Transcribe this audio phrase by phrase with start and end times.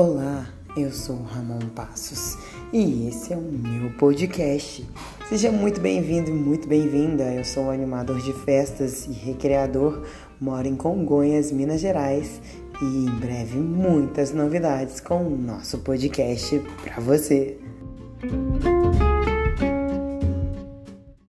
[0.00, 0.46] Olá,
[0.78, 2.38] eu sou Ramon Passos
[2.72, 4.88] e esse é o meu podcast.
[5.28, 7.24] Seja muito bem-vindo e muito bem-vinda.
[7.24, 10.06] Eu sou um animador de festas e recreador,
[10.40, 12.40] moro em Congonhas, Minas Gerais
[12.80, 17.58] e em breve muitas novidades com o nosso podcast para você.